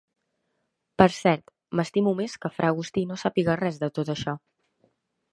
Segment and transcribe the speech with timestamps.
[1.01, 4.35] Per cert, m'estimo més que fra Agustí no sàpiga res de tot això.